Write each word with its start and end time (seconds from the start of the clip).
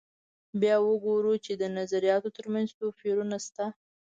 بیا 0.61 0.75
وګورو 0.81 1.33
چې 1.45 1.53
د 1.61 1.63
نظریاتو 1.77 2.29
تر 2.37 2.45
منځ 2.53 2.67
توپیرونه 2.79 3.37
شته. 3.45 3.65